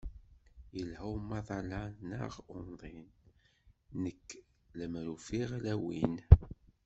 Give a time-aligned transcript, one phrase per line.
[0.75, 3.03] Yelha umaḍal-a-nneɣ umḍin,
[4.03, 4.27] nekk
[4.77, 6.15] lemmer ufiɣ ala win.